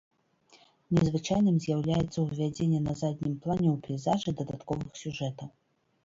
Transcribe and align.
Незвычайным 0.97 1.55
з'яўляецца 1.65 2.17
ўвядзенне 2.23 2.79
на 2.85 2.93
заднім 3.01 3.35
плане 3.43 3.69
ў 3.73 3.75
пейзажы 3.89 4.29
дадатковых 4.39 4.89
сюжэтаў. 5.03 5.47